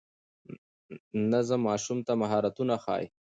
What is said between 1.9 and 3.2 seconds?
ته مهارتونه ښيي.